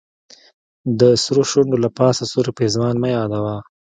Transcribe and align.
د 0.99 1.01
سرو 1.23 1.43
شونډو 1.49 1.77
له 1.83 1.89
پاسه 1.97 2.23
سور 2.31 2.47
پېزوان 2.57 2.95
مه 3.01 3.09
یادوه. 3.17 3.55